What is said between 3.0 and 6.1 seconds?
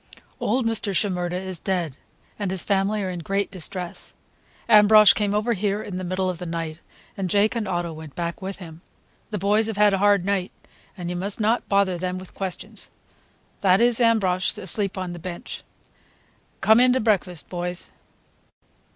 are in great distress. Ambrosch came over here in the